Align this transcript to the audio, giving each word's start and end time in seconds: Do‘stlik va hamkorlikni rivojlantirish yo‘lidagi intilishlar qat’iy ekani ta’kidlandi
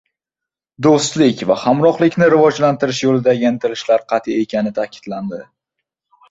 Do‘stlik 0.85 1.43
va 1.51 1.57
hamkorlikni 1.63 2.29
rivojlantirish 2.35 3.03
yo‘lidagi 3.09 3.47
intilishlar 3.51 4.07
qat’iy 4.15 4.41
ekani 4.47 4.73
ta’kidlandi 4.81 5.45